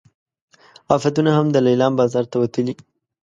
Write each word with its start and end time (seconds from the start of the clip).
عفتونه 0.93 1.31
هم 1.37 1.47
د 1.51 1.57
لیلام 1.67 1.93
بازار 1.99 2.25
ته 2.31 2.35
وتلي. 2.43 2.73